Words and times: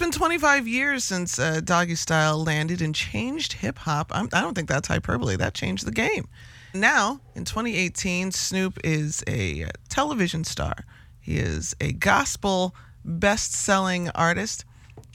been 0.00 0.10
25 0.10 0.66
years 0.66 1.04
since 1.04 1.38
uh, 1.38 1.60
Doggystyle 1.62 2.44
landed 2.44 2.80
and 2.80 2.94
changed 2.94 3.52
hip 3.52 3.76
hop. 3.78 4.10
I 4.14 4.24
don't 4.26 4.54
think 4.54 4.66
that's 4.66 4.88
hyperbole. 4.88 5.36
That 5.36 5.52
changed 5.52 5.84
the 5.84 5.92
game. 5.92 6.26
Now, 6.72 7.20
in 7.34 7.44
2018, 7.44 8.32
Snoop 8.32 8.78
is 8.82 9.22
a 9.28 9.66
television 9.90 10.44
star. 10.44 10.86
He 11.20 11.36
is 11.36 11.76
a 11.82 11.92
gospel 11.92 12.74
best 13.04 13.52
selling 13.52 14.08
artist, 14.10 14.64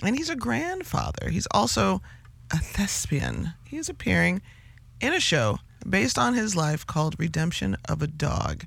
and 0.03 0.15
he's 0.15 0.29
a 0.29 0.35
grandfather. 0.35 1.29
He's 1.29 1.47
also 1.47 2.03
a 2.51 2.57
thespian. 2.57 3.53
He 3.65 3.77
is 3.77 3.89
appearing 3.89 4.43
in 5.01 5.13
a 5.13 5.19
show 5.19 5.57
based 5.89 6.19
on 6.19 6.35
his 6.35 6.55
life 6.55 6.85
called 6.85 7.19
Redemption 7.19 7.75
of 7.89 8.03
a 8.03 8.07
Dog. 8.07 8.65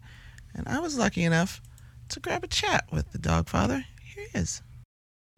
And 0.52 0.66
I 0.66 0.80
was 0.80 0.98
lucky 0.98 1.22
enough 1.22 1.62
to 2.08 2.18
grab 2.18 2.42
a 2.42 2.48
chat 2.48 2.86
with 2.90 3.12
the 3.12 3.18
dog 3.18 3.48
father. 3.48 3.84
Here 4.02 4.26
he 4.32 4.38
is. 4.38 4.62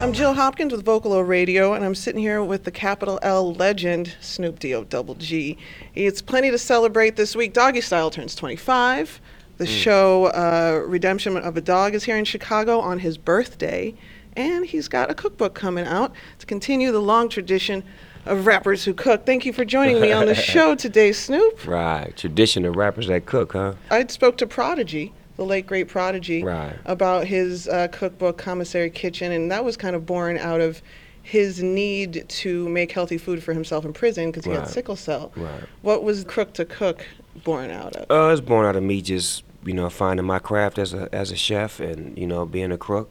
I'm 0.01 0.13
Jill 0.13 0.33
Hopkins 0.33 0.71
with 0.71 0.83
Vocalo 0.83 1.25
Radio, 1.25 1.73
and 1.73 1.85
I'm 1.85 1.93
sitting 1.93 2.19
here 2.19 2.43
with 2.43 2.63
the 2.63 2.71
capital 2.71 3.19
L 3.21 3.53
legend, 3.53 4.15
Snoop 4.19 4.57
D-O 4.57 4.83
double 4.83 5.13
G. 5.13 5.59
It's 5.93 6.23
plenty 6.23 6.49
to 6.49 6.57
celebrate 6.57 7.17
this 7.17 7.35
week. 7.35 7.53
Doggystyle 7.53 8.11
turns 8.11 8.33
25. 8.33 9.21
The 9.57 9.65
mm. 9.65 9.67
show 9.67 10.25
uh, 10.25 10.81
Redemption 10.87 11.37
of 11.37 11.55
a 11.55 11.61
Dog 11.61 11.93
is 11.93 12.03
here 12.03 12.17
in 12.17 12.25
Chicago 12.25 12.79
on 12.79 12.97
his 12.97 13.19
birthday, 13.19 13.93
and 14.35 14.65
he's 14.65 14.87
got 14.87 15.11
a 15.11 15.13
cookbook 15.13 15.53
coming 15.53 15.85
out 15.85 16.15
to 16.39 16.47
continue 16.47 16.91
the 16.91 16.99
long 16.99 17.29
tradition 17.29 17.83
of 18.25 18.47
rappers 18.47 18.83
who 18.83 18.95
cook. 18.95 19.27
Thank 19.27 19.45
you 19.45 19.53
for 19.53 19.65
joining 19.65 20.01
me 20.01 20.11
on 20.11 20.25
the 20.25 20.33
show 20.51 20.73
today, 20.73 21.11
Snoop. 21.11 21.67
Right, 21.67 22.17
tradition 22.17 22.65
of 22.65 22.75
rappers 22.75 23.05
that 23.05 23.27
cook, 23.27 23.53
huh? 23.53 23.75
I 23.91 24.07
spoke 24.07 24.39
to 24.39 24.47
Prodigy 24.47 25.13
the 25.41 25.47
late 25.47 25.65
great 25.65 25.87
Prodigy, 25.87 26.43
right. 26.43 26.75
about 26.85 27.25
his 27.25 27.67
uh, 27.67 27.87
cookbook 27.87 28.37
Commissary 28.37 28.91
Kitchen, 28.91 29.31
and 29.31 29.51
that 29.51 29.65
was 29.65 29.75
kind 29.75 29.95
of 29.95 30.05
born 30.05 30.37
out 30.37 30.61
of 30.61 30.83
his 31.23 31.63
need 31.63 32.25
to 32.29 32.69
make 32.69 32.91
healthy 32.91 33.17
food 33.17 33.41
for 33.41 33.51
himself 33.51 33.83
in 33.83 33.91
prison 33.91 34.29
because 34.29 34.45
he 34.45 34.51
right. 34.51 34.59
had 34.59 34.69
sickle 34.69 34.95
cell. 34.95 35.31
Right. 35.35 35.63
What 35.81 36.03
was 36.03 36.23
Crook 36.25 36.53
to 36.53 36.65
Cook 36.65 37.07
born 37.43 37.71
out 37.71 37.95
of? 37.95 38.03
Uh, 38.03 38.29
was 38.29 38.39
born 38.39 38.67
out 38.67 38.75
of 38.75 38.83
me 38.83 39.01
just 39.01 39.43
you 39.65 39.73
know 39.73 39.89
finding 39.89 40.27
my 40.27 40.37
craft 40.37 40.77
as 40.77 40.93
a 40.93 41.09
as 41.11 41.31
a 41.31 41.35
chef 41.35 41.79
and 41.79 42.15
you 42.17 42.27
know 42.27 42.45
being 42.45 42.71
a 42.71 42.77
crook 42.77 43.09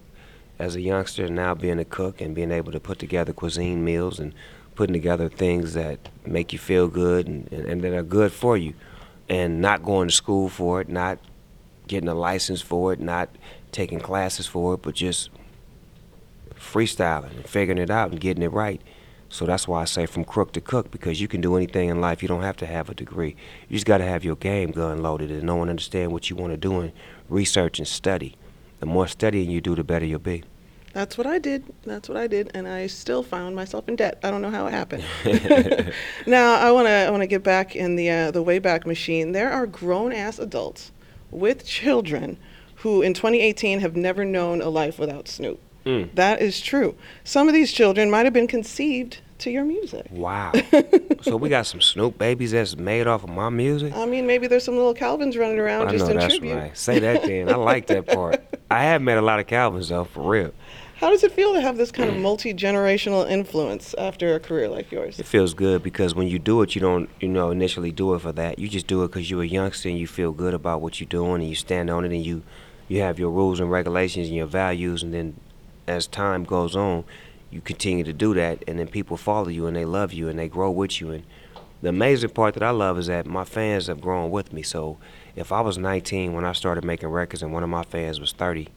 as 0.60 0.76
a 0.76 0.80
youngster 0.80 1.24
and 1.24 1.34
now 1.34 1.54
being 1.54 1.80
a 1.80 1.84
cook 1.84 2.20
and 2.20 2.34
being 2.34 2.52
able 2.52 2.70
to 2.70 2.80
put 2.80 3.00
together 3.00 3.32
cuisine 3.32 3.84
meals 3.84 4.20
and 4.20 4.34
putting 4.76 4.92
together 4.92 5.28
things 5.28 5.74
that 5.74 5.98
make 6.26 6.52
you 6.52 6.58
feel 6.60 6.86
good 6.86 7.26
and, 7.26 7.52
and, 7.52 7.66
and 7.66 7.82
that 7.82 7.92
are 7.92 8.02
good 8.02 8.30
for 8.32 8.56
you 8.56 8.74
and 9.28 9.60
not 9.60 9.82
going 9.84 10.08
to 10.08 10.14
school 10.14 10.48
for 10.48 10.80
it, 10.80 10.88
not 10.88 11.18
getting 11.90 12.08
a 12.08 12.14
license 12.14 12.62
for 12.62 12.92
it, 12.92 13.00
not 13.00 13.28
taking 13.72 13.98
classes 13.98 14.46
for 14.46 14.74
it, 14.74 14.82
but 14.82 14.94
just 14.94 15.28
freestyling 16.54 17.34
and 17.34 17.48
figuring 17.48 17.78
it 17.78 17.90
out 17.90 18.12
and 18.12 18.20
getting 18.20 18.44
it 18.44 18.52
right. 18.52 18.80
So 19.28 19.44
that's 19.44 19.66
why 19.66 19.82
I 19.82 19.84
say 19.86 20.06
from 20.06 20.24
crook 20.24 20.52
to 20.52 20.60
cook 20.60 20.92
because 20.92 21.20
you 21.20 21.26
can 21.26 21.40
do 21.40 21.56
anything 21.56 21.88
in 21.88 22.00
life. 22.00 22.22
You 22.22 22.28
don't 22.28 22.42
have 22.42 22.56
to 22.58 22.66
have 22.66 22.88
a 22.88 22.94
degree. 22.94 23.34
You 23.68 23.76
just 23.76 23.86
got 23.86 23.98
to 23.98 24.04
have 24.04 24.24
your 24.24 24.36
game 24.36 24.70
gun 24.70 25.02
loaded 25.02 25.32
and 25.32 25.42
know 25.42 25.60
and 25.62 25.70
understand 25.70 26.12
what 26.12 26.30
you 26.30 26.36
want 26.36 26.52
to 26.52 26.56
do 26.56 26.78
and 26.80 26.92
research 27.28 27.78
and 27.78 27.88
study. 27.88 28.36
The 28.78 28.86
more 28.86 29.08
studying 29.08 29.50
you 29.50 29.60
do, 29.60 29.74
the 29.74 29.84
better 29.84 30.06
you'll 30.06 30.20
be. 30.20 30.44
That's 30.92 31.18
what 31.18 31.26
I 31.26 31.38
did. 31.38 31.64
That's 31.84 32.08
what 32.08 32.18
I 32.18 32.26
did, 32.26 32.50
and 32.54 32.66
I 32.66 32.88
still 32.88 33.22
found 33.22 33.54
myself 33.54 33.88
in 33.88 33.94
debt. 33.94 34.18
I 34.24 34.30
don't 34.30 34.42
know 34.42 34.50
how 34.50 34.66
it 34.66 34.72
happened. 34.72 35.04
now 36.26 36.54
I 36.54 36.72
want 36.72 36.88
to 36.88 36.92
I 36.92 37.10
want 37.10 37.22
to 37.22 37.28
get 37.28 37.44
back 37.44 37.76
in 37.76 37.94
the 37.94 38.10
uh, 38.10 38.30
the 38.32 38.42
Wayback 38.42 38.86
Machine. 38.86 39.30
There 39.30 39.52
are 39.52 39.66
grown 39.66 40.12
ass 40.12 40.40
adults 40.40 40.90
with 41.30 41.66
children 41.66 42.38
who 42.76 43.02
in 43.02 43.14
2018 43.14 43.80
have 43.80 43.96
never 43.96 44.24
known 44.24 44.62
a 44.62 44.68
life 44.68 44.98
without 44.98 45.28
Snoop. 45.28 45.60
Mm. 45.84 46.14
That 46.14 46.40
is 46.40 46.60
true. 46.60 46.94
Some 47.24 47.48
of 47.48 47.54
these 47.54 47.72
children 47.72 48.10
might 48.10 48.26
have 48.26 48.32
been 48.32 48.46
conceived 48.46 49.18
to 49.38 49.50
your 49.50 49.64
music. 49.64 50.06
Wow. 50.10 50.52
so 51.22 51.36
we 51.36 51.48
got 51.48 51.66
some 51.66 51.80
Snoop 51.80 52.18
babies 52.18 52.52
that's 52.52 52.76
made 52.76 53.06
off 53.06 53.24
of 53.24 53.30
my 53.30 53.48
music? 53.48 53.94
I 53.94 54.06
mean, 54.06 54.26
maybe 54.26 54.46
there's 54.46 54.64
some 54.64 54.76
little 54.76 54.94
Calvins 54.94 55.36
running 55.36 55.58
around 55.58 55.88
I 55.88 55.92
just 55.92 56.04
know, 56.04 56.12
in 56.12 56.18
that's 56.18 56.34
tribute. 56.34 56.56
Right. 56.56 56.76
Say 56.76 56.98
that 57.00 57.22
then. 57.22 57.48
I 57.48 57.56
like 57.56 57.86
that 57.88 58.06
part. 58.06 58.42
I 58.70 58.84
have 58.84 59.02
met 59.02 59.18
a 59.18 59.22
lot 59.22 59.40
of 59.40 59.46
Calvins 59.46 59.88
though, 59.88 60.04
for 60.04 60.28
real. 60.30 60.52
How 61.00 61.08
does 61.08 61.24
it 61.24 61.32
feel 61.32 61.54
to 61.54 61.62
have 61.62 61.78
this 61.78 61.90
kind 61.90 62.10
of 62.10 62.16
multi 62.18 62.52
generational 62.52 63.26
influence 63.26 63.94
after 63.94 64.34
a 64.34 64.38
career 64.38 64.68
like 64.68 64.92
yours? 64.92 65.18
It 65.18 65.24
feels 65.24 65.54
good 65.54 65.82
because 65.82 66.14
when 66.14 66.28
you 66.28 66.38
do 66.38 66.60
it, 66.60 66.74
you 66.74 66.82
don't, 66.82 67.08
you 67.20 67.28
know, 67.28 67.50
initially 67.50 67.90
do 67.90 68.12
it 68.12 68.18
for 68.18 68.32
that. 68.32 68.58
You 68.58 68.68
just 68.68 68.86
do 68.86 69.02
it 69.02 69.06
because 69.06 69.30
you're 69.30 69.42
a 69.42 69.46
youngster 69.46 69.88
and 69.88 69.98
you 69.98 70.06
feel 70.06 70.30
good 70.30 70.52
about 70.52 70.82
what 70.82 71.00
you're 71.00 71.08
doing 71.08 71.40
and 71.40 71.48
you 71.48 71.54
stand 71.54 71.88
on 71.88 72.04
it 72.04 72.12
and 72.12 72.22
you, 72.22 72.42
you 72.86 73.00
have 73.00 73.18
your 73.18 73.30
rules 73.30 73.60
and 73.60 73.70
regulations 73.70 74.26
and 74.26 74.36
your 74.36 74.46
values. 74.46 75.02
And 75.02 75.14
then 75.14 75.40
as 75.86 76.06
time 76.06 76.44
goes 76.44 76.76
on, 76.76 77.04
you 77.50 77.62
continue 77.62 78.04
to 78.04 78.12
do 78.12 78.34
that 78.34 78.62
and 78.68 78.78
then 78.78 78.86
people 78.86 79.16
follow 79.16 79.48
you 79.48 79.66
and 79.66 79.74
they 79.74 79.86
love 79.86 80.12
you 80.12 80.28
and 80.28 80.38
they 80.38 80.48
grow 80.48 80.70
with 80.70 81.00
you. 81.00 81.12
And 81.12 81.24
the 81.80 81.88
amazing 81.88 82.28
part 82.28 82.52
that 82.52 82.62
I 82.62 82.72
love 82.72 82.98
is 82.98 83.06
that 83.06 83.24
my 83.24 83.44
fans 83.44 83.86
have 83.86 84.02
grown 84.02 84.30
with 84.30 84.52
me. 84.52 84.60
So 84.60 84.98
if 85.34 85.50
I 85.50 85.62
was 85.62 85.78
19 85.78 86.34
when 86.34 86.44
I 86.44 86.52
started 86.52 86.84
making 86.84 87.08
records 87.08 87.42
and 87.42 87.54
one 87.54 87.62
of 87.62 87.70
my 87.70 87.84
fans 87.84 88.20
was 88.20 88.32
30, 88.32 88.68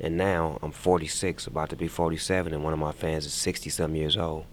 and 0.00 0.16
now 0.16 0.58
I'm 0.62 0.72
46, 0.72 1.46
about 1.46 1.70
to 1.70 1.76
be 1.76 1.88
47, 1.88 2.52
and 2.52 2.62
one 2.62 2.72
of 2.72 2.78
my 2.78 2.92
fans 2.92 3.24
is 3.24 3.32
60 3.32 3.70
some 3.70 3.94
years 3.94 4.16
old. 4.16 4.44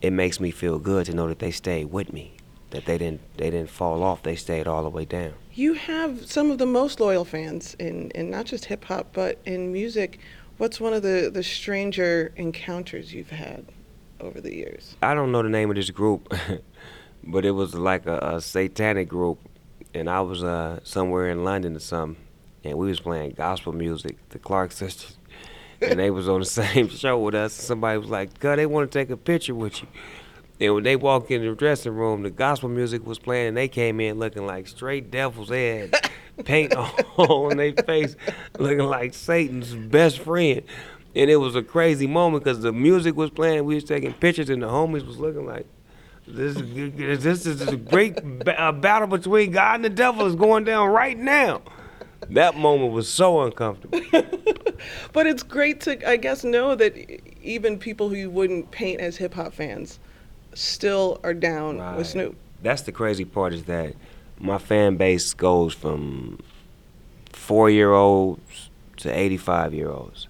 It 0.00 0.12
makes 0.12 0.40
me 0.40 0.50
feel 0.50 0.78
good 0.78 1.06
to 1.06 1.14
know 1.14 1.28
that 1.28 1.38
they 1.38 1.50
stayed 1.50 1.86
with 1.86 2.12
me, 2.12 2.36
that 2.70 2.86
they 2.86 2.98
didn't 2.98 3.20
they 3.36 3.50
didn't 3.50 3.70
fall 3.70 4.02
off. 4.02 4.22
They 4.22 4.36
stayed 4.36 4.66
all 4.66 4.84
the 4.84 4.90
way 4.90 5.04
down. 5.04 5.34
You 5.54 5.74
have 5.74 6.30
some 6.30 6.50
of 6.50 6.58
the 6.58 6.66
most 6.66 7.00
loyal 7.00 7.24
fans 7.24 7.74
in, 7.80 8.10
in 8.10 8.30
not 8.30 8.46
just 8.46 8.66
hip 8.66 8.84
hop, 8.84 9.08
but 9.12 9.40
in 9.44 9.72
music. 9.72 10.20
What's 10.58 10.80
one 10.80 10.92
of 10.92 11.02
the, 11.02 11.30
the 11.32 11.42
stranger 11.42 12.32
encounters 12.36 13.12
you've 13.12 13.30
had 13.30 13.66
over 14.20 14.40
the 14.40 14.54
years? 14.54 14.96
I 15.02 15.14
don't 15.14 15.32
know 15.32 15.42
the 15.42 15.48
name 15.48 15.70
of 15.70 15.76
this 15.76 15.90
group, 15.90 16.32
but 17.24 17.44
it 17.44 17.52
was 17.52 17.74
like 17.74 18.06
a, 18.06 18.18
a 18.18 18.40
satanic 18.40 19.08
group, 19.08 19.40
and 19.94 20.08
I 20.08 20.20
was 20.20 20.42
uh, 20.44 20.78
somewhere 20.84 21.28
in 21.28 21.44
London 21.44 21.76
or 21.76 21.80
something 21.80 22.27
and 22.64 22.76
we 22.76 22.88
was 22.88 23.00
playing 23.00 23.32
gospel 23.32 23.72
music, 23.72 24.16
the 24.30 24.38
Clark 24.38 24.72
sisters, 24.72 25.16
and 25.80 25.98
they 25.98 26.10
was 26.10 26.28
on 26.28 26.40
the 26.40 26.46
same 26.46 26.88
show 26.88 27.18
with 27.18 27.34
us. 27.34 27.52
Somebody 27.52 27.98
was 27.98 28.08
like, 28.08 28.38
"God, 28.40 28.58
they 28.58 28.66
want 28.66 28.90
to 28.90 28.98
take 28.98 29.10
a 29.10 29.16
picture 29.16 29.54
with 29.54 29.82
you." 29.82 29.88
And 30.60 30.74
when 30.74 30.82
they 30.82 30.96
walked 30.96 31.30
in 31.30 31.44
the 31.44 31.54
dressing 31.54 31.94
room, 31.94 32.22
the 32.22 32.30
gospel 32.30 32.68
music 32.68 33.06
was 33.06 33.18
playing, 33.18 33.48
and 33.48 33.56
they 33.56 33.68
came 33.68 34.00
in 34.00 34.18
looking 34.18 34.44
like 34.46 34.66
straight 34.66 35.10
devils. 35.10 35.48
They 35.48 35.78
had 35.78 36.10
paint 36.44 36.74
on 36.74 37.56
their 37.56 37.72
face, 37.72 38.16
looking 38.58 38.86
like 38.86 39.14
Satan's 39.14 39.74
best 39.74 40.18
friend. 40.18 40.62
And 41.14 41.30
it 41.30 41.36
was 41.36 41.56
a 41.56 41.62
crazy 41.62 42.06
moment 42.06 42.44
because 42.44 42.60
the 42.60 42.72
music 42.72 43.16
was 43.16 43.30
playing, 43.30 43.64
we 43.64 43.76
was 43.76 43.84
taking 43.84 44.12
pictures, 44.12 44.50
and 44.50 44.62
the 44.62 44.68
homies 44.68 45.06
was 45.06 45.18
looking 45.18 45.46
like, 45.46 45.66
this 46.26 46.56
is, 46.56 47.22
this 47.22 47.46
is 47.46 47.62
a 47.62 47.76
great 47.76 48.20
battle 48.44 49.06
between 49.06 49.52
God 49.52 49.76
and 49.76 49.84
the 49.84 49.90
devil 49.90 50.26
is 50.26 50.34
going 50.34 50.64
down 50.64 50.90
right 50.90 51.16
now 51.16 51.62
that 52.30 52.56
moment 52.56 52.92
was 52.92 53.08
so 53.08 53.42
uncomfortable. 53.42 54.00
but 55.12 55.26
it's 55.26 55.42
great 55.42 55.80
to, 55.82 56.08
I 56.08 56.16
guess, 56.16 56.44
know 56.44 56.74
that 56.74 56.96
even 57.42 57.78
people 57.78 58.08
who 58.08 58.16
you 58.16 58.30
wouldn't 58.30 58.70
paint 58.70 59.00
as 59.00 59.16
hip 59.16 59.34
hop 59.34 59.52
fans 59.52 59.98
still 60.54 61.20
are 61.22 61.34
down 61.34 61.78
right. 61.78 61.96
with 61.96 62.06
Snoop. 62.06 62.36
That's 62.62 62.82
the 62.82 62.92
crazy 62.92 63.24
part 63.24 63.52
is 63.52 63.64
that 63.64 63.94
my 64.38 64.58
fan 64.58 64.96
base 64.96 65.34
goes 65.34 65.74
from 65.74 66.38
four 67.32 67.70
year 67.70 67.92
olds 67.92 68.70
to 68.98 69.10
85 69.10 69.74
year 69.74 69.90
olds. 69.90 70.28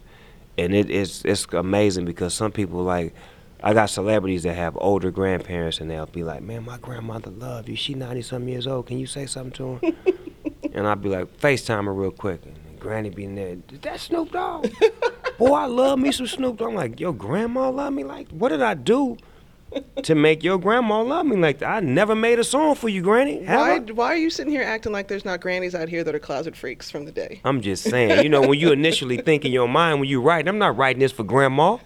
And 0.57 0.75
it, 0.75 0.91
it's, 0.91 1.25
it's 1.25 1.47
amazing 1.53 2.05
because 2.05 2.35
some 2.35 2.53
people 2.53 2.83
like, 2.83 3.15
I 3.63 3.75
got 3.75 3.87
celebrities 3.91 4.45
that 4.45 4.55
have 4.55 4.77
older 4.81 5.11
grandparents 5.11 5.81
and 5.81 5.91
they'll 5.91 6.07
be 6.07 6.23
like, 6.23 6.43
man, 6.43 6.65
my 6.65 6.79
grandmother 6.79 7.31
loved 7.31 7.69
you. 7.69 7.77
She 7.77 7.95
90 7.95 8.23
some 8.23 8.49
years 8.49 8.67
old. 8.67 8.87
Can 8.87 8.99
you 8.99 9.07
say 9.07 9.27
something 9.27 9.53
to 9.53 9.87
her? 9.87 10.13
and 10.79 10.87
I'd 10.87 11.03
be 11.03 11.09
like, 11.09 11.37
FaceTime 11.41 11.87
her 11.87 11.93
real 11.93 12.13
quick. 12.13 12.41
And 12.47 12.79
Granny 12.79 13.11
be 13.11 13.25
in 13.25 13.35
there, 13.35 13.57
that 13.83 13.99
Snoop 13.99 14.31
Dogg? 14.31 14.71
Boy, 15.39 15.53
I 15.53 15.67
love 15.67 15.99
me 15.99 16.13
some 16.13 16.29
Snoop 16.29 16.57
Dogg. 16.57 16.69
I'm 16.69 16.75
like, 16.77 17.01
yo, 17.01 17.13
grandma 17.13 17.69
love 17.69 17.93
me 17.93 18.05
like, 18.05 18.31
what 18.31 18.51
did 18.51 18.63
I 18.63 18.75
do 18.75 19.17
to 20.03 20.15
make 20.15 20.43
your 20.43 20.59
grandma 20.59 21.03
love 21.03 21.27
me 21.27 21.37
like 21.37 21.59
that? 21.59 21.69
I 21.69 21.81
never 21.81 22.15
made 22.15 22.39
a 22.39 22.45
song 22.45 22.75
for 22.75 22.89
you, 22.89 23.03
Granny. 23.03 23.45
why, 23.45 23.79
why 23.79 24.13
are 24.13 24.17
you 24.17 24.31
sitting 24.31 24.53
here 24.53 24.63
acting 24.63 24.93
like 24.93 25.09
there's 25.09 25.25
not 25.25 25.41
grannies 25.41 25.75
out 25.75 25.89
here 25.89 26.05
that 26.05 26.15
are 26.15 26.19
closet 26.19 26.57
freaks 26.57 26.91
from 26.91 27.05
the 27.05 27.13
day? 27.13 27.41
I'm 27.45 27.61
just 27.61 27.85
saying, 27.85 28.23
you 28.23 28.29
know, 28.29 28.41
when 28.41 28.59
you 28.59 28.73
initially 28.73 29.17
think 29.23 29.45
in 29.45 29.53
your 29.53 29.69
mind 29.69 30.01
when 30.01 30.09
you 30.09 30.21
write, 30.21 30.49
I'm 30.49 30.59
not 30.59 30.77
writing 30.77 31.01
this 31.01 31.13
for 31.13 31.25
grandma. 31.25 31.79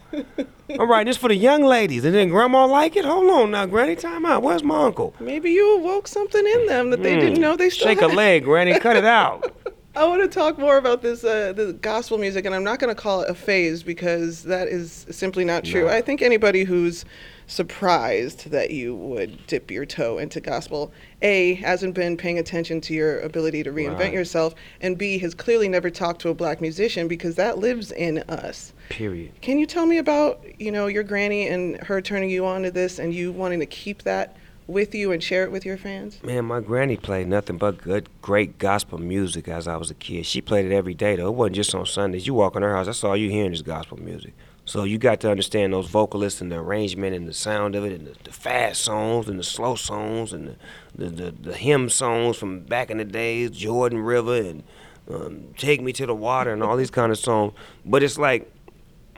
I'm 0.78 0.90
writing 0.90 1.08
this 1.08 1.16
for 1.16 1.28
the 1.28 1.36
young 1.36 1.62
ladies. 1.62 2.04
And 2.04 2.14
then 2.14 2.28
grandma 2.28 2.66
like 2.66 2.96
it? 2.96 3.04
Hold 3.04 3.30
on 3.30 3.50
now, 3.50 3.66
Granny, 3.66 3.96
time 3.96 4.24
out. 4.24 4.42
Where's 4.42 4.62
my 4.62 4.84
uncle? 4.84 5.14
Maybe 5.20 5.50
you 5.50 5.76
awoke 5.76 6.08
something 6.08 6.44
in 6.46 6.66
them 6.66 6.90
that 6.90 7.02
they 7.02 7.16
mm. 7.16 7.20
didn't 7.20 7.40
know 7.40 7.56
they 7.56 7.70
still 7.70 7.88
Shake 7.88 8.00
had. 8.00 8.10
a 8.10 8.14
leg, 8.14 8.44
Granny, 8.44 8.78
cut 8.78 8.96
it 8.96 9.04
out. 9.04 9.54
I 9.94 10.06
want 10.06 10.22
to 10.22 10.28
talk 10.28 10.58
more 10.58 10.78
about 10.78 11.02
this 11.02 11.22
uh, 11.22 11.52
the 11.52 11.74
gospel 11.74 12.16
music, 12.16 12.46
and 12.46 12.54
I'm 12.54 12.64
not 12.64 12.78
going 12.78 12.94
to 12.94 13.00
call 13.00 13.20
it 13.22 13.28
a 13.28 13.34
phase 13.34 13.82
because 13.82 14.44
that 14.44 14.68
is 14.68 15.06
simply 15.10 15.44
not 15.44 15.64
true. 15.64 15.84
No. 15.84 15.88
I 15.88 16.00
think 16.00 16.22
anybody 16.22 16.64
who's 16.64 17.04
surprised 17.52 18.50
that 18.50 18.70
you 18.70 18.94
would 18.96 19.46
dip 19.46 19.70
your 19.70 19.84
toe 19.84 20.18
into 20.18 20.40
gospel, 20.40 20.90
A, 21.20 21.54
hasn't 21.54 21.94
been 21.94 22.16
paying 22.16 22.38
attention 22.38 22.80
to 22.82 22.94
your 22.94 23.20
ability 23.20 23.62
to 23.62 23.70
reinvent 23.70 23.98
Right. 23.98 24.12
yourself, 24.12 24.54
and 24.80 24.96
B, 24.96 25.18
has 25.18 25.34
clearly 25.34 25.68
never 25.68 25.90
talked 25.90 26.20
to 26.22 26.30
a 26.30 26.34
black 26.34 26.60
musician 26.60 27.08
because 27.08 27.34
that 27.36 27.58
lives 27.58 27.92
in 27.92 28.18
us. 28.28 28.72
Period. 28.88 29.32
Can 29.42 29.58
you 29.58 29.66
tell 29.66 29.86
me 29.86 29.98
about, 29.98 30.44
you 30.58 30.72
know, 30.72 30.86
your 30.86 31.02
granny 31.02 31.46
and 31.46 31.76
her 31.82 32.00
turning 32.00 32.30
you 32.30 32.46
on 32.46 32.62
to 32.62 32.70
this 32.70 32.98
and 32.98 33.14
you 33.14 33.30
wanting 33.32 33.60
to 33.60 33.66
keep 33.66 34.02
that 34.02 34.36
with 34.66 34.94
you 34.94 35.12
and 35.12 35.22
share 35.22 35.44
it 35.44 35.52
with 35.52 35.66
your 35.66 35.76
fans? 35.76 36.22
Man, 36.22 36.46
my 36.46 36.60
granny 36.60 36.96
played 36.96 37.28
nothing 37.28 37.58
but 37.58 37.78
good, 37.82 38.08
great 38.22 38.58
gospel 38.58 38.98
music 38.98 39.46
as 39.46 39.68
I 39.68 39.76
was 39.76 39.90
a 39.90 39.94
kid. 39.94 40.24
She 40.24 40.40
played 40.40 40.64
it 40.64 40.72
every 40.74 40.94
day, 40.94 41.16
though. 41.16 41.28
It 41.28 41.34
wasn't 41.34 41.56
just 41.56 41.74
on 41.74 41.84
Sundays. 41.84 42.26
You 42.26 42.34
walk 42.34 42.56
in 42.56 42.62
her 42.62 42.74
house, 42.74 42.86
that's 42.86 43.04
all 43.04 43.16
you 43.16 43.28
hearing 43.30 43.52
is 43.52 43.60
gospel 43.62 43.98
music. 44.00 44.32
So 44.72 44.84
you 44.84 44.96
got 44.96 45.20
to 45.20 45.30
understand 45.30 45.74
those 45.74 45.86
vocalists 45.86 46.40
and 46.40 46.50
the 46.50 46.56
arrangement 46.56 47.14
and 47.14 47.28
the 47.28 47.34
sound 47.34 47.74
of 47.74 47.84
it 47.84 47.92
and 47.92 48.06
the, 48.06 48.16
the 48.24 48.32
fast 48.32 48.80
songs 48.80 49.28
and 49.28 49.38
the 49.38 49.44
slow 49.44 49.74
songs 49.74 50.32
and 50.32 50.48
the, 50.48 50.56
the, 50.94 51.10
the, 51.10 51.30
the 51.50 51.54
hymn 51.54 51.90
songs 51.90 52.38
from 52.38 52.60
back 52.60 52.90
in 52.90 52.96
the 52.96 53.04
days, 53.04 53.50
Jordan 53.50 53.98
River 53.98 54.34
and 54.36 54.62
um, 55.10 55.48
Take 55.58 55.82
Me 55.82 55.92
to 55.92 56.06
the 56.06 56.14
Water 56.14 56.54
and 56.54 56.62
all 56.62 56.78
these 56.78 56.90
kind 56.90 57.12
of 57.12 57.18
songs. 57.18 57.52
But 57.84 58.02
it's 58.02 58.16
like 58.16 58.50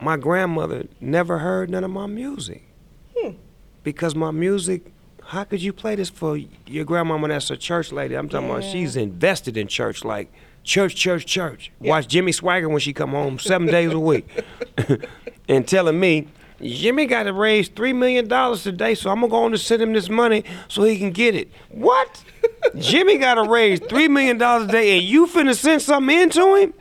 my 0.03 0.17
grandmother 0.17 0.89
never 1.01 1.39
heard 1.39 1.71
none 1.71 1.85
of 1.85 1.91
my 1.93 2.07
music 2.07 2.65
Hmm. 3.17 3.35
because 3.85 4.17
my 4.17 4.33
music 4.33 4.83
how 5.27 5.45
could 5.45 5.63
you 5.63 5.73
play 5.73 5.95
this 5.95 6.11
for 6.11 6.37
your 6.67 6.85
grandmama 6.85 7.29
that's 7.29 7.49
a 7.49 7.57
church 7.57 7.93
lady 7.93 8.17
i'm 8.17 8.29
talking 8.29 8.51
about 8.51 8.65
she's 8.65 8.97
invested 8.97 9.57
in 9.57 9.69
church 9.69 10.05
like 10.05 10.33
church 10.65 10.97
church 10.97 11.27
church. 11.27 11.71
Yeah. 11.81 11.91
watch 11.91 12.09
Jimmy 12.09 12.33
Swaggart 12.33 12.71
when 12.71 12.81
she 12.81 12.93
come 12.93 13.11
home 13.11 13.39
seven 13.39 13.69
days 13.69 13.93
a 13.93 13.99
week. 14.01 14.27
And 15.47 15.69
telling 15.69 16.01
me 16.01 16.29
jimmy 16.63 17.05
got 17.05 17.25
to 17.25 17.33
raise 17.35 17.69
three 17.69 17.93
million 17.93 18.27
dollars 18.29 18.63
today 18.63 18.95
so 18.95 19.11
i'm 19.11 19.17
gonna 19.17 19.29
go 19.29 19.45
on 19.45 19.51
to 19.51 19.59
send 19.59 19.83
him 19.83 19.93
this 19.93 20.09
money 20.09 20.43
so 20.69 20.85
he 20.85 20.97
can 20.97 21.11
get 21.11 21.35
it. 21.35 21.51
What? 21.69 22.25
Jimmy 22.79 23.19
got 23.19 23.35
to 23.35 23.43
raise 23.43 23.79
three 23.81 24.09
million 24.09 24.39
dollars 24.39 24.69
a 24.69 24.73
day 24.73 24.97
and 24.97 25.07
you 25.07 25.27
finna 25.27 25.55
send 25.55 25.83
something 25.83 26.19
into 26.19 26.55
him? 26.57 26.73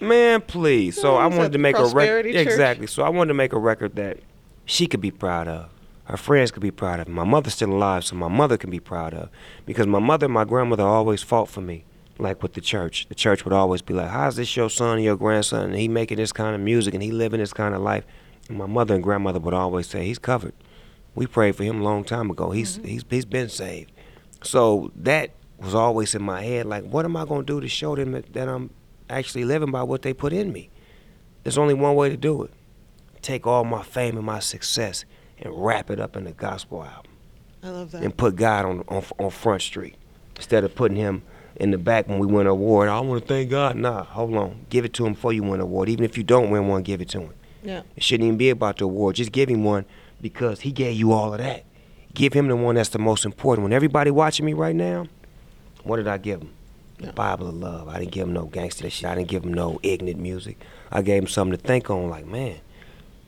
Man 0.00 0.40
please. 0.42 1.00
So 1.00 1.16
i 1.16 1.26
wanted 1.26 1.52
to 1.52 1.58
make 1.58 1.76
a 1.76 1.86
record 1.86 2.26
exactly. 2.26 2.86
So 2.86 3.02
i 3.02 3.08
wanted 3.08 3.28
to 3.28 3.34
make 3.34 3.52
a 3.52 3.58
record 3.58 3.96
that 3.96 4.18
she 4.64 4.86
could 4.86 5.00
be 5.00 5.10
proud 5.10 5.48
of. 5.48 5.68
Her 6.04 6.16
friends 6.16 6.50
could 6.50 6.62
be 6.62 6.70
proud 6.70 7.00
of. 7.00 7.08
My 7.08 7.24
mother's 7.24 7.54
still 7.54 7.72
alive, 7.72 8.04
so 8.04 8.16
my 8.16 8.28
mother 8.28 8.56
can 8.56 8.70
be 8.70 8.80
proud 8.80 9.14
of. 9.14 9.30
Because 9.66 9.86
my 9.86 9.98
mother 9.98 10.26
and 10.26 10.34
my 10.34 10.44
grandmother 10.44 10.84
always 10.84 11.22
fought 11.22 11.48
for 11.48 11.60
me, 11.60 11.84
like 12.18 12.42
with 12.42 12.54
the 12.54 12.60
church. 12.60 13.06
The 13.08 13.14
church 13.14 13.44
would 13.44 13.52
always 13.52 13.82
be 13.82 13.94
like, 13.94 14.10
How's 14.10 14.36
this 14.36 14.56
your 14.56 14.70
son 14.70 14.98
or 14.98 15.00
your 15.00 15.16
grandson? 15.16 15.66
And 15.66 15.74
he 15.74 15.88
making 15.88 16.18
this 16.18 16.32
kind 16.32 16.54
of 16.54 16.60
music 16.60 16.94
and 16.94 17.02
he 17.02 17.10
living 17.10 17.40
this 17.40 17.52
kind 17.52 17.74
of 17.74 17.80
life. 17.80 18.04
And 18.48 18.58
my 18.58 18.66
mother 18.66 18.94
and 18.94 19.02
grandmother 19.02 19.40
would 19.40 19.54
always 19.54 19.86
say, 19.86 20.04
He's 20.04 20.18
covered. 20.18 20.54
We 21.14 21.26
prayed 21.26 21.56
for 21.56 21.64
him 21.64 21.80
a 21.80 21.84
long 21.84 22.04
time 22.04 22.30
ago. 22.30 22.50
He's 22.50 22.78
mm-hmm. 22.78 22.88
he's 22.88 23.04
he's 23.08 23.24
been 23.24 23.48
saved. 23.48 23.92
So 24.42 24.90
that 24.96 25.30
was 25.58 25.74
always 25.74 26.14
in 26.14 26.22
my 26.22 26.42
head, 26.42 26.66
like, 26.66 26.84
what 26.84 27.04
am 27.04 27.16
I 27.16 27.24
gonna 27.24 27.44
do 27.44 27.60
to 27.60 27.68
show 27.68 27.94
them 27.94 28.12
that, 28.12 28.32
that 28.32 28.48
I'm 28.48 28.70
actually 29.08 29.44
living 29.44 29.70
by 29.70 29.82
what 29.84 30.02
they 30.02 30.12
put 30.12 30.32
in 30.32 30.52
me? 30.52 30.70
There's 31.44 31.58
only 31.58 31.74
one 31.74 31.94
way 31.94 32.08
to 32.08 32.16
do 32.16 32.42
it 32.42 32.50
take 33.22 33.46
all 33.46 33.64
my 33.64 33.82
fame 33.82 34.16
and 34.16 34.26
my 34.26 34.40
success 34.40 35.04
and 35.38 35.52
wrap 35.54 35.90
it 35.90 36.00
up 36.00 36.16
in 36.16 36.26
a 36.26 36.32
gospel 36.32 36.84
album 36.84 37.12
I 37.62 37.70
love 37.70 37.92
that. 37.92 38.02
and 38.02 38.16
put 38.16 38.36
God 38.36 38.64
on, 38.64 38.84
on 38.88 39.04
on 39.18 39.30
Front 39.30 39.62
Street 39.62 39.94
instead 40.36 40.64
of 40.64 40.74
putting 40.74 40.96
him 40.96 41.22
in 41.56 41.70
the 41.70 41.78
back 41.78 42.08
when 42.08 42.18
we 42.18 42.26
win 42.26 42.42
an 42.46 42.52
award. 42.52 42.88
I 42.88 43.00
want 43.00 43.22
to 43.22 43.28
thank 43.28 43.50
God. 43.50 43.76
Nah, 43.76 44.04
hold 44.04 44.34
on. 44.36 44.66
Give 44.70 44.84
it 44.84 44.92
to 44.94 45.06
him 45.06 45.14
before 45.14 45.32
you 45.32 45.42
win 45.42 45.54
an 45.54 45.60
award. 45.62 45.88
Even 45.88 46.04
if 46.04 46.16
you 46.16 46.24
don't 46.24 46.50
win 46.50 46.68
one, 46.68 46.82
give 46.82 47.00
it 47.00 47.08
to 47.10 47.20
him. 47.20 47.30
Yeah. 47.62 47.82
It 47.96 48.02
shouldn't 48.02 48.26
even 48.26 48.38
be 48.38 48.50
about 48.50 48.78
the 48.78 48.84
award. 48.84 49.16
Just 49.16 49.32
give 49.32 49.48
him 49.48 49.64
one 49.64 49.84
because 50.20 50.60
he 50.60 50.72
gave 50.72 50.96
you 50.96 51.12
all 51.12 51.32
of 51.32 51.38
that. 51.38 51.64
Give 52.14 52.32
him 52.32 52.48
the 52.48 52.56
one 52.56 52.74
that's 52.74 52.90
the 52.90 52.98
most 52.98 53.24
important. 53.24 53.62
When 53.64 53.72
everybody 53.72 54.10
watching 54.10 54.44
me 54.44 54.52
right 54.52 54.74
now, 54.76 55.06
what 55.84 55.96
did 55.96 56.08
I 56.08 56.18
give 56.18 56.40
him? 56.42 56.50
The 56.98 57.06
Yeah. 57.06 57.12
Bible 57.12 57.48
of 57.48 57.54
love. 57.54 57.88
I 57.88 57.98
didn't 57.98 58.12
give 58.12 58.26
him 58.28 58.32
no 58.34 58.44
gangster 58.44 58.88
shit. 58.90 59.08
I 59.08 59.14
didn't 59.14 59.28
give 59.28 59.44
him 59.44 59.54
no 59.54 59.80
ignorant 59.82 60.20
music. 60.20 60.58
I 60.90 61.02
gave 61.02 61.22
him 61.22 61.28
something 61.28 61.56
to 61.58 61.62
think 61.66 61.88
on. 61.90 62.08
Like, 62.10 62.26
man, 62.26 62.56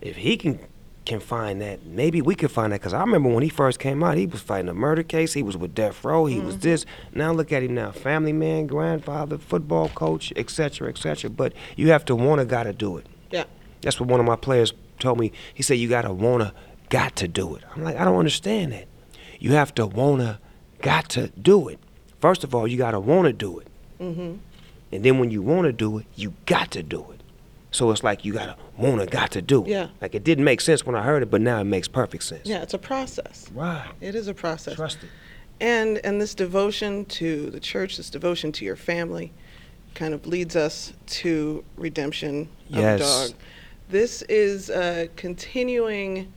if 0.01 0.17
he 0.17 0.37
can 0.37 0.59
can 1.05 1.21
find 1.21 1.61
that, 1.61 1.85
maybe 1.85 2.23
we 2.23 2.35
could 2.35 2.51
find 2.51 2.73
that. 2.73 2.81
Cause 2.81 2.93
I 2.93 3.01
remember 3.01 3.29
when 3.29 3.43
he 3.43 3.49
first 3.49 3.79
came 3.79 4.03
out, 4.03 4.17
he 4.17 4.27
was 4.27 4.41
fighting 4.41 4.69
a 4.69 4.75
murder 4.75 5.03
case. 5.03 5.33
He 5.35 5.43
was 5.43 5.57
with 5.57 5.75
Death 5.75 6.05
Row. 6.05 6.27
He 6.27 6.41
was 6.41 6.59
this. 6.59 6.87
Now 7.13 7.33
look 7.33 7.53
at 7.53 7.63
him 7.63 7.75
now, 7.75 7.93
family 7.93 8.33
man, 8.33 8.67
grandfather, 8.67 9.39
football 9.39 9.91
coach, 9.91 10.33
etc., 10.37 10.89
etc. 10.89 11.31
But 11.31 11.53
you 11.77 11.91
have 11.91 12.05
to 12.07 12.17
wanna, 12.17 12.45
gotta 12.45 12.73
do 12.73 12.97
it. 12.97 13.07
Yeah. 13.31 13.45
That's 13.83 14.01
what 14.01 14.09
one 14.09 14.21
of 14.21 14.27
my 14.27 14.37
players 14.37 14.73
told 14.99 15.19
me. 15.19 15.33
He 15.53 15.63
said, 15.63 15.75
You 15.75 15.89
gotta 15.89 16.13
wanna, 16.13 16.55
got 16.89 17.17
to 17.17 17.29
do 17.29 17.55
it. 17.57 17.65
I'm 17.75 17.83
like, 17.83 17.97
I 17.97 18.05
don't 18.05 18.19
understand 18.19 18.73
that. 18.73 18.87
You 19.39 19.53
have 19.53 19.75
to 19.75 19.87
wanna, 19.87 20.41
got 20.81 21.09
to 21.11 21.29
do 21.29 21.69
it. 21.69 21.79
First 22.21 22.45
of 22.45 22.55
all, 22.55 22.67
you 22.67 22.79
gotta 22.79 23.01
wanna 23.01 23.33
do 23.33 23.59
it. 23.59 23.69
Mm-hmm. 24.01 24.37
And 24.93 25.05
then 25.05 25.19
when 25.19 25.31
you 25.31 25.43
wanna 25.43 25.73
do 25.73 25.99
it, 25.99 26.07
you 26.15 26.35
got 26.47 26.71
to 26.73 26.83
do 26.83 27.05
it. 27.13 27.21
So 27.75 27.91
it's 27.91 28.05
like 28.05 28.25
you 28.25 28.33
gotta 28.33 28.57
wanna, 28.79 29.05
got 29.05 29.33
to 29.33 29.43
do 29.43 29.65
it. 29.65 29.69
Yeah. 29.69 29.89
Like 30.01 30.15
it 30.15 30.23
didn't 30.23 30.45
make 30.45 30.61
sense 30.61 30.87
when 30.87 30.95
I 30.95 31.03
heard 31.03 31.25
it, 31.25 31.31
but 31.31 31.41
now 31.41 31.61
it 31.61 31.65
makes 31.65 31.89
perfect 31.89 32.23
sense. 32.23 32.47
Yeah, 32.47 32.63
it's 32.63 32.73
a 32.75 32.79
process. 32.79 33.51
Right. 33.53 33.91
It 34.01 34.15
is 34.15 34.29
a 34.29 34.35
process. 34.35 34.77
Trust 34.77 34.99
it. 35.03 35.11
And 35.61 35.99
and 36.05 36.21
this 36.21 36.37
devotion 36.37 37.05
to 37.07 37.51
the 37.51 37.59
church, 37.59 37.97
this 37.97 38.11
devotion 38.11 38.53
to 38.53 38.65
your 38.65 38.77
family, 38.77 39.33
kind 39.95 40.15
of 40.15 40.25
leads 40.25 40.55
us 40.55 40.93
to 41.07 41.65
redemption 41.77 42.49
of 42.71 42.77
Yes. 42.79 43.01
dog. 43.01 43.37
This 43.89 44.23
is 44.23 44.71
a 44.71 45.09
continuing 45.17 46.33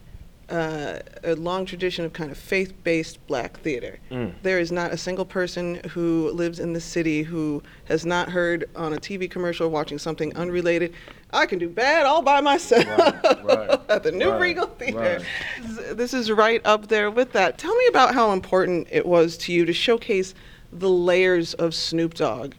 uh, 0.50 1.00
a 1.24 1.36
long 1.36 1.66
tradition 1.66 2.06
of 2.06 2.14
kind 2.14 2.32
of 2.32 2.38
faith-based 2.38 3.26
black 3.28 3.60
theater. 3.60 4.00
Mm. 4.10 4.34
There 4.44 4.60
is 4.60 4.72
not 4.72 4.94
a 4.94 4.98
single 4.98 5.26
person 5.26 5.82
who 5.90 6.32
lives 6.32 6.60
in 6.60 6.74
the 6.74 6.80
city 6.80 7.24
who 7.24 7.62
has 7.86 8.06
not 8.06 8.30
heard 8.30 8.70
on 8.76 8.94
a 8.94 8.98
TV 8.98 9.30
commercial 9.30 9.70
watching 9.70 9.98
something 9.98 10.36
unrelated. 10.38 10.94
I 11.34 11.46
can 11.48 11.60
do 11.60 11.68
bad 11.68 12.06
all 12.06 12.22
by 12.22 12.40
myself 12.40 12.88
Right, 12.88 13.44
right, 13.44 13.80
at 13.90 14.04
the 14.04 14.12
New 14.14 14.32
right, 14.32 14.40
Regal 14.42 14.68
Theater. 14.68 14.98
right. 15.00 15.26
This 15.62 15.78
is- 15.78 15.96
This 15.98 16.14
is 16.14 16.32
right 16.32 16.62
up 16.66 16.88
there 16.88 17.12
with 17.12 17.34
that. 17.34 17.58
Tell 17.58 17.76
me 17.76 17.86
about 17.88 18.14
how 18.14 18.32
important 18.32 18.88
it 18.92 19.06
was 19.06 19.36
to 19.40 19.52
you 19.54 19.66
to 19.66 19.74
showcase 19.74 20.34
the 20.72 20.90
layers 20.90 21.54
of 21.56 21.74
Snoop 21.76 22.14
Dogg 22.14 22.54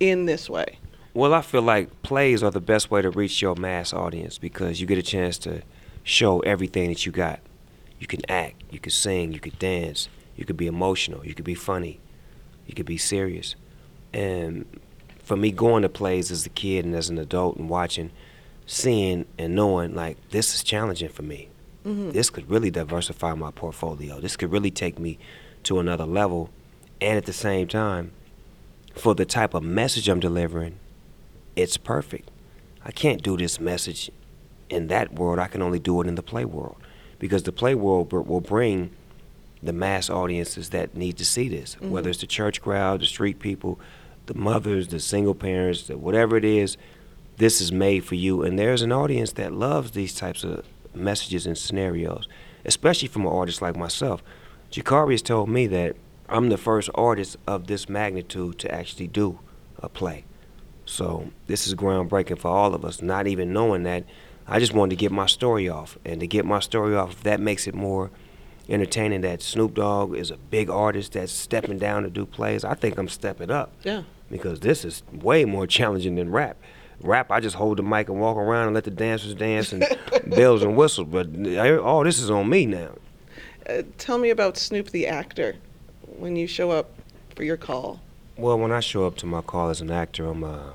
in 0.00 0.24
this 0.26 0.48
way. 0.48 0.78
Well, 1.14 1.32
I 1.34 1.40
feel 1.42 1.62
like 1.62 2.02
plays 2.02 2.42
are 2.42 2.50
the 2.50 2.60
best 2.60 2.90
way 2.90 3.00
to 3.02 3.10
reach 3.10 3.40
your 3.40 3.56
mass 3.56 3.92
audience 3.94 4.36
because 4.38 4.80
you 4.80 4.86
get 4.86 4.98
a 4.98 5.02
chance 5.02 5.38
to 5.38 5.62
show 6.06 6.38
everything 6.40 6.88
that 6.88 7.04
you 7.04 7.10
got. 7.10 7.40
You 7.98 8.06
can 8.06 8.20
act, 8.30 8.62
you 8.70 8.78
can 8.78 8.92
sing, 8.92 9.32
you 9.32 9.40
could 9.40 9.58
dance, 9.58 10.08
you 10.36 10.44
could 10.44 10.56
be 10.56 10.68
emotional, 10.68 11.26
you 11.26 11.34
could 11.34 11.44
be 11.44 11.56
funny, 11.56 11.98
you 12.64 12.74
could 12.74 12.86
be 12.86 12.96
serious. 12.96 13.56
And 14.14 14.66
for 15.18 15.36
me 15.36 15.50
going 15.50 15.82
to 15.82 15.88
plays 15.88 16.30
as 16.30 16.46
a 16.46 16.50
kid 16.50 16.84
and 16.84 16.94
as 16.94 17.10
an 17.10 17.18
adult 17.18 17.56
and 17.56 17.68
watching, 17.68 18.12
seeing 18.66 19.26
and 19.36 19.56
knowing 19.56 19.96
like 19.96 20.16
this 20.30 20.54
is 20.54 20.62
challenging 20.62 21.08
for 21.08 21.22
me. 21.22 21.48
Mhm. 21.84 22.12
This 22.12 22.30
could 22.30 22.48
really 22.48 22.70
diversify 22.70 23.34
my 23.34 23.50
portfolio. 23.50 24.20
This 24.20 24.36
could 24.36 24.52
really 24.52 24.70
take 24.70 25.00
me 25.00 25.18
to 25.64 25.80
another 25.80 26.06
level. 26.06 26.50
And 27.00 27.16
at 27.18 27.26
the 27.26 27.32
same 27.32 27.66
time, 27.66 28.12
for 28.94 29.16
the 29.16 29.24
type 29.24 29.54
of 29.54 29.64
message 29.64 30.08
I'm 30.08 30.20
delivering, 30.20 30.76
it's 31.56 31.76
perfect. 31.76 32.30
I 32.84 32.92
can't 32.92 33.24
do 33.24 33.36
this 33.36 33.58
message 33.58 34.12
in 34.68 34.88
that 34.88 35.14
world. 35.14 35.38
I 35.38 35.48
can 35.48 35.62
only 35.62 35.78
do 35.78 36.00
it 36.00 36.06
in 36.06 36.14
the 36.14 36.22
play 36.22 36.44
world 36.44 36.76
because 37.18 37.42
the 37.44 37.52
play 37.52 37.74
world 37.74 38.12
will 38.12 38.40
bring 38.40 38.90
the 39.62 39.72
mass 39.72 40.10
audiences 40.10 40.70
that 40.70 40.96
need 40.96 41.16
to 41.16 41.24
see 41.24 41.48
this, 41.48 41.74
mm-hmm. 41.74 41.90
whether 41.90 42.10
it's 42.10 42.20
the 42.20 42.26
church 42.26 42.60
crowd, 42.60 43.00
the 43.00 43.06
street 43.06 43.38
people, 43.38 43.80
the 44.26 44.34
mothers, 44.34 44.88
the 44.88 45.00
single 45.00 45.34
parents, 45.34 45.86
the 45.86 45.96
whatever 45.96 46.36
it 46.36 46.44
is. 46.44 46.76
This 47.38 47.60
is 47.60 47.70
made 47.70 48.04
for 48.04 48.14
you, 48.14 48.42
and 48.42 48.58
there's 48.58 48.80
an 48.80 48.92
audience 48.92 49.32
that 49.32 49.52
loves 49.52 49.90
these 49.90 50.14
types 50.14 50.42
of 50.42 50.64
messages 50.94 51.46
and 51.46 51.56
scenarios, 51.56 52.28
especially 52.64 53.08
from 53.08 53.26
an 53.26 53.32
artist 53.32 53.60
like 53.60 53.76
myself. 53.76 54.22
Jakari 54.70 55.12
has 55.12 55.22
told 55.22 55.48
me 55.50 55.66
that 55.66 55.96
I'm 56.28 56.48
the 56.48 56.56
first 56.56 56.88
artist 56.94 57.36
of 57.46 57.66
this 57.66 57.88
magnitude 57.88 58.58
to 58.60 58.74
actually 58.74 59.06
do 59.06 59.38
a 59.78 59.88
play. 59.88 60.24
So 60.86 61.30
this 61.46 61.66
is 61.66 61.74
groundbreaking 61.74 62.38
for 62.38 62.48
all 62.48 62.74
of 62.74 62.84
us, 62.84 63.02
not 63.02 63.26
even 63.26 63.52
knowing 63.52 63.82
that. 63.82 64.04
I 64.48 64.58
just 64.60 64.72
wanted 64.72 64.90
to 64.90 64.96
get 64.96 65.12
my 65.12 65.26
story 65.26 65.68
off. 65.68 65.98
And 66.04 66.20
to 66.20 66.26
get 66.26 66.44
my 66.44 66.60
story 66.60 66.94
off, 66.94 67.22
that 67.22 67.40
makes 67.40 67.66
it 67.66 67.74
more 67.74 68.10
entertaining 68.68 69.20
that 69.22 69.42
Snoop 69.42 69.74
Dogg 69.74 70.16
is 70.16 70.30
a 70.30 70.36
big 70.36 70.70
artist 70.70 71.12
that's 71.12 71.32
stepping 71.32 71.78
down 71.78 72.02
to 72.02 72.10
do 72.10 72.26
plays, 72.26 72.64
I 72.64 72.74
think 72.74 72.98
I'm 72.98 73.08
stepping 73.08 73.50
up. 73.50 73.72
Yeah. 73.82 74.02
Because 74.30 74.60
this 74.60 74.84
is 74.84 75.02
way 75.12 75.44
more 75.44 75.66
challenging 75.66 76.16
than 76.16 76.30
rap. 76.30 76.56
Rap, 77.00 77.30
I 77.30 77.40
just 77.40 77.56
hold 77.56 77.78
the 77.78 77.82
mic 77.82 78.08
and 78.08 78.20
walk 78.20 78.36
around 78.36 78.66
and 78.66 78.74
let 78.74 78.84
the 78.84 78.90
dancers 78.90 79.34
dance 79.34 79.72
and 79.72 79.84
bells 80.26 80.62
and 80.62 80.76
whistles. 80.76 81.08
But 81.10 81.28
uh, 81.36 81.80
all 81.80 82.02
this 82.02 82.18
is 82.18 82.30
on 82.30 82.48
me 82.48 82.66
now. 82.66 82.90
Uh, 83.68 83.82
tell 83.98 84.18
me 84.18 84.30
about 84.30 84.56
Snoop 84.56 84.90
the 84.90 85.06
actor 85.06 85.56
when 86.02 86.36
you 86.36 86.46
show 86.46 86.70
up 86.70 86.90
for 87.34 87.44
your 87.44 87.56
call. 87.56 88.00
Well, 88.36 88.58
when 88.58 88.72
I 88.72 88.80
show 88.80 89.06
up 89.06 89.16
to 89.18 89.26
my 89.26 89.42
call 89.42 89.70
as 89.70 89.80
an 89.80 89.90
actor, 89.90 90.26
I'm 90.26 90.42
uh, 90.42 90.72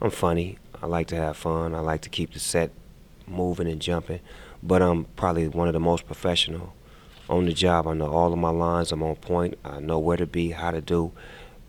I'm 0.00 0.10
funny. 0.10 0.58
I 0.80 0.86
like 0.86 1.06
to 1.08 1.16
have 1.16 1.36
fun. 1.36 1.74
I 1.74 1.80
like 1.80 2.02
to 2.02 2.08
keep 2.08 2.32
the 2.32 2.38
set 2.38 2.70
moving 3.30 3.68
and 3.68 3.80
jumping. 3.80 4.20
But 4.62 4.82
I'm 4.82 5.04
probably 5.16 5.48
one 5.48 5.68
of 5.68 5.74
the 5.74 5.80
most 5.80 6.06
professional 6.06 6.72
on 7.28 7.44
the 7.46 7.52
job. 7.52 7.86
I 7.86 7.94
know 7.94 8.08
all 8.08 8.32
of 8.32 8.38
my 8.38 8.50
lines. 8.50 8.90
I'm 8.92 9.02
on 9.02 9.16
point. 9.16 9.58
I 9.64 9.80
know 9.80 9.98
where 9.98 10.16
to 10.16 10.26
be, 10.26 10.50
how 10.50 10.70
to 10.70 10.80
do, 10.80 11.12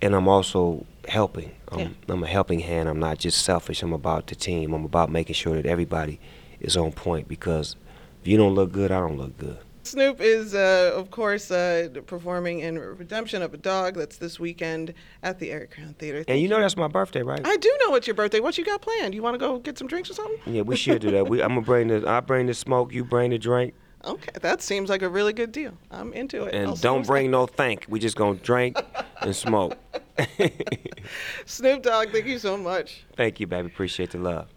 and 0.01 0.15
I'm 0.15 0.27
also 0.27 0.85
helping. 1.07 1.51
I'm, 1.71 1.79
Yeah. 1.79 1.87
I'm 2.07 2.23
a 2.23 2.27
helping 2.27 2.61
hand. 2.61 2.89
I'm 2.89 2.99
not 2.99 3.19
just 3.19 3.41
selfish. 3.43 3.83
I'm 3.83 3.93
about 3.93 4.27
the 4.27 4.35
team. 4.35 4.73
I'm 4.73 4.85
about 4.85 5.11
making 5.11 5.35
sure 5.35 5.55
that 5.55 5.65
everybody 5.65 6.19
is 6.59 6.75
on 6.77 6.91
point 6.91 7.27
because 7.27 7.75
if 8.21 8.27
you 8.27 8.37
don't 8.37 8.55
look 8.55 8.71
good, 8.71 8.91
I 8.91 8.99
don't 8.99 9.17
look 9.17 9.37
good. 9.37 9.57
Snoop 9.83 10.21
is, 10.21 10.53
uh, 10.53 10.91
of 10.95 11.11
course, 11.11 11.51
uh, 11.51 11.89
performing 12.05 12.59
in 12.59 12.77
Redemption 12.77 13.41
of 13.41 13.53
a 13.53 13.57
Dog. 13.57 13.95
That's 13.95 14.17
this 14.17 14.39
weekend 14.39 14.93
at 15.23 15.39
the 15.39 15.51
Arie 15.51 15.67
Crown 15.67 15.95
Theater. 15.97 16.23
And 16.27 16.39
you 16.39 16.47
know 16.47 16.59
that's 16.59 16.77
my 16.77 16.87
birthday, 16.87 17.23
right? 17.23 17.41
I 17.43 17.57
do 17.57 17.77
know 17.81 17.95
it's 17.95 18.07
your 18.07 18.15
birthday. 18.15 18.39
What 18.39 18.57
you 18.57 18.65
got 18.65 18.81
planned? 18.81 19.15
You 19.15 19.21
want 19.21 19.35
to 19.35 19.39
go 19.39 19.59
get 19.59 19.77
some 19.77 19.87
drinks 19.87 20.09
or 20.09 20.13
something? 20.13 20.53
Yeah, 20.53 20.61
we 20.61 20.75
should 20.75 21.01
do 21.01 21.11
that. 21.11 21.27
We, 21.27 21.41
I'm 21.41 21.49
gonna 21.49 21.61
bring 21.61 21.87
the 21.87 22.07
I 22.07 22.19
bring 22.19 22.45
the 22.45 22.53
smoke, 22.53 22.93
you 22.93 23.03
bring 23.03 23.31
the 23.31 23.37
drink, 23.37 23.73
Okay, 24.05 24.31
that 24.41 24.61
seems 24.61 24.89
like 24.89 25.01
a 25.01 25.09
really 25.09 25.33
good 25.33 25.51
deal. 25.51 25.73
I'm 25.91 26.13
into 26.13 26.45
it. 26.45 26.55
I'll 26.55 26.71
and 26.71 26.81
don't 26.81 26.99
who's 26.99 27.07
bring 27.07 27.31
no 27.31 27.47
thank. 27.47 27.85
We 27.89 27.99
just 27.99 28.15
gonna 28.15 28.39
drink 28.39 28.77
and 29.21 29.35
smoke. 29.35 29.77
Snoop 31.45 31.83
Dogg, 31.83 32.11
thank 32.11 32.25
you 32.25 32.39
so 32.39 32.57
much. 32.57 33.03
Thank 33.17 33.39
you, 33.39 33.47
baby. 33.47 33.67
Appreciate 33.67 34.11
the 34.11 34.19
love. 34.19 34.47